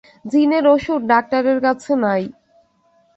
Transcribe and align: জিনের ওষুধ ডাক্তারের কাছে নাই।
জিনের 0.25 0.65
ওষুধ 0.67 1.01
ডাক্তারের 1.11 1.57
কাছে 1.65 1.93
নাই। 2.03 2.23